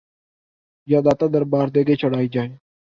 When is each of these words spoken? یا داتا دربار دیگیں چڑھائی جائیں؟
یا 0.87 0.99
داتا 1.05 1.25
دربار 1.33 1.67
دیگیں 1.75 1.99
چڑھائی 2.01 2.27
جائیں؟ 2.33 2.53